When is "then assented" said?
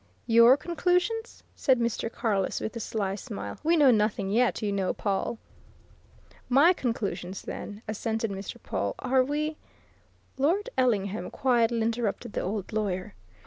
7.43-8.31